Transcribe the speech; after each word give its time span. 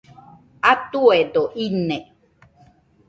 Atuedo 0.71 1.43
ine 1.65 1.97